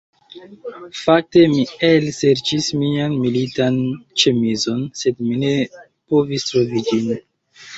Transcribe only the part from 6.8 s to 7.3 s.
ĝin